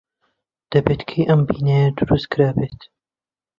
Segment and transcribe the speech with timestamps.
[0.71, 2.79] دەبێت کەی ئەم بینایە دروست کرابێت.